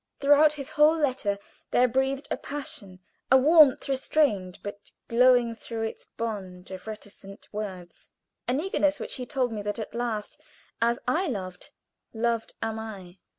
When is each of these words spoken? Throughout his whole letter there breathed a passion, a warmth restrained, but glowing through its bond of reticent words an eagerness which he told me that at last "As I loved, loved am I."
Throughout 0.19 0.53
his 0.53 0.71
whole 0.71 0.97
letter 0.97 1.37
there 1.69 1.87
breathed 1.87 2.27
a 2.31 2.35
passion, 2.35 3.01
a 3.31 3.37
warmth 3.37 3.87
restrained, 3.87 4.57
but 4.63 4.91
glowing 5.07 5.53
through 5.53 5.83
its 5.83 6.05
bond 6.05 6.71
of 6.71 6.87
reticent 6.87 7.47
words 7.51 8.09
an 8.47 8.59
eagerness 8.59 8.99
which 8.99 9.13
he 9.17 9.27
told 9.27 9.51
me 9.51 9.61
that 9.61 9.77
at 9.77 9.93
last 9.93 10.41
"As 10.81 10.97
I 11.07 11.27
loved, 11.27 11.69
loved 12.15 12.55
am 12.63 12.79
I." 12.79 13.19